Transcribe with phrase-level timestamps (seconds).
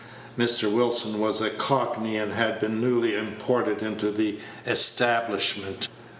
[0.35, 0.67] Mr.
[0.67, 5.89] Wilson was a Cockney, and had been newly imported into the establishment.